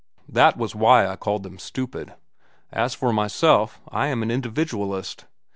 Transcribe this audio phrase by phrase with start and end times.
[0.27, 2.15] That was why I called them stupid.
[2.71, 5.25] As for myself, I am an individualist.